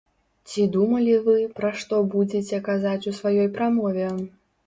Ці 0.51 0.61
думалі 0.75 1.17
вы, 1.27 1.35
пра 1.59 1.71
што 1.83 1.99
будзеце 2.15 2.61
казаць 2.71 3.07
у 3.13 3.15
сваёй 3.21 3.53
прамове? 3.59 4.09